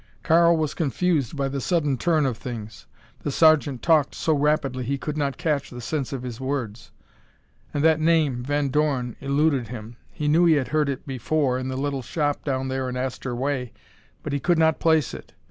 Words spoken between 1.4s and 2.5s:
the sudden turn of